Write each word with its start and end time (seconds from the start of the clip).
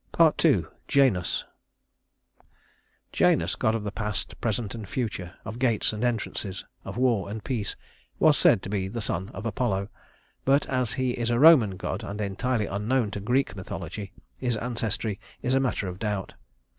II. 0.43 0.65
Janus 0.87 1.43
Janus, 3.11 3.53
god 3.55 3.75
of 3.75 3.83
the 3.83 3.91
past, 3.91 4.41
present, 4.41 4.73
and 4.73 4.89
future; 4.89 5.35
of 5.45 5.59
gates 5.59 5.93
and 5.93 6.03
entrances; 6.03 6.65
of 6.83 6.97
war 6.97 7.29
and 7.29 7.43
peace, 7.43 7.75
was 8.17 8.35
said 8.35 8.63
to 8.63 8.69
be 8.69 8.87
the 8.87 8.99
son 8.99 9.29
of 9.29 9.45
Apollo; 9.45 9.89
but 10.43 10.65
as 10.65 10.93
he 10.93 11.11
is 11.11 11.29
a 11.29 11.37
Roman 11.37 11.77
god, 11.77 12.01
and 12.03 12.19
entirely 12.19 12.65
unknown 12.65 13.11
to 13.11 13.19
Greek 13.19 13.55
mythology, 13.55 14.11
his 14.39 14.57
ancestry 14.57 15.19
is 15.43 15.53
a 15.53 15.59
matter 15.59 15.87
of 15.87 15.99
doubt. 15.99 16.33